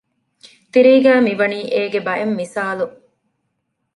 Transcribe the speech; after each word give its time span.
ތިރީގައި 0.71 1.21
މި 1.27 1.33
ވަނީ 1.39 1.59
އޭގެ 1.73 1.99
ބައެއް 2.05 2.35
މިސާލު 2.39 2.85